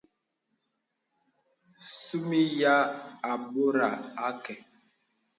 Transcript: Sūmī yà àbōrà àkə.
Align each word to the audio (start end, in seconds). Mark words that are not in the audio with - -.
Sūmī 1.99 2.39
yà 2.61 2.73
àbōrà 3.33 3.89
àkə. 4.31 4.55